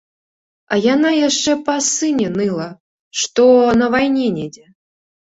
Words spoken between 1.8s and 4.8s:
сыне ныла, што на вайне недзе.